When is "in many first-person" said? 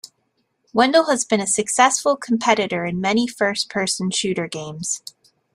2.85-4.09